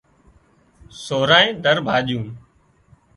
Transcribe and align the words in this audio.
سورانئي 1.03 1.47
ڌر 1.63 1.77
ڀاڄون 1.87 2.25